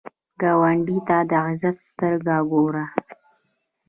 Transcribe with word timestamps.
ګاونډي 0.41 0.97
ته 1.07 1.17
د 1.29 1.31
عزت 1.45 1.77
سترګو 1.89 2.37
ګوره 2.51 2.85